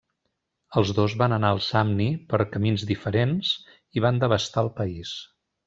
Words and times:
Els 0.79 0.93
dos 0.99 1.15
van 1.21 1.35
anar 1.37 1.51
al 1.55 1.61
Samni 1.65 2.07
per 2.33 2.39
camins 2.55 2.87
diferents 2.93 3.53
i 3.99 4.07
van 4.09 4.21
devastar 4.27 4.67
el 4.69 4.75
país. 4.83 5.17